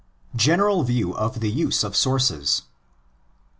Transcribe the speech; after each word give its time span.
—GereneraL 0.35 0.83
View 0.83 1.13
OF 1.13 1.41
THE 1.41 1.51
USE 1.51 1.83
oF 1.83 1.95
SovURCES. 1.95 2.63